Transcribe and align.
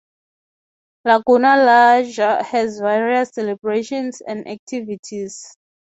Laguna 1.05 1.55
Larga 1.57 2.41
has 2.43 2.79
various 2.79 3.29
celebrations 3.35 4.19
and 4.27 4.47
activities. 4.47 5.55